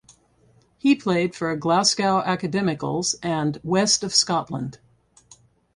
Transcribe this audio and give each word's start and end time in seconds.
He 0.79 0.95
played 0.95 1.35
for 1.35 1.55
Glasgow 1.55 2.23
Academicals 2.23 3.13
and 3.21 3.59
West 3.63 4.03
of 4.03 4.15
Scotland. 4.15 4.79